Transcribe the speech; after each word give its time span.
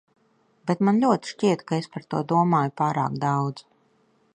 Bet 0.69 0.81
man 0.87 1.01
ļoti 1.03 1.31
šķiet, 1.33 1.63
ka 1.71 1.79
es 1.83 1.91
par 1.97 2.09
to 2.15 2.25
domāju 2.33 2.77
pārāk 2.83 3.23
daudz. 3.27 3.69